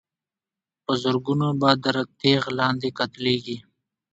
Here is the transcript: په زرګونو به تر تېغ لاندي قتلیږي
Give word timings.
په 0.83 0.93
زرګونو 1.03 1.47
به 1.59 1.69
تر 1.83 1.95
تېغ 2.19 2.43
لاندي 2.57 2.89
قتلیږي 2.99 3.57